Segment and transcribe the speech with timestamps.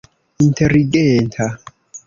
[0.45, 1.45] inteligenta